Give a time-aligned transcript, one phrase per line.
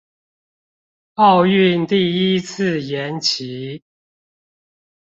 [1.13, 3.83] 奧運第一次延期